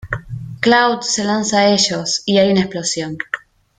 Cloud 0.61 1.03
se 1.03 1.23
lanza 1.23 1.59
a 1.59 1.69
ellos, 1.69 2.23
y 2.25 2.39
hay 2.39 2.49
una 2.51 2.61
explosión. 2.61 3.19